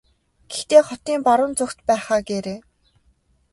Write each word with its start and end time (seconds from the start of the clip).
Гэхдээ 0.51 0.81
хотын 0.89 1.19
баруун 1.27 1.53
зүгт 1.59 1.79
байх 1.87 2.05
аа 2.13 2.21
гээрэй. 2.27 2.59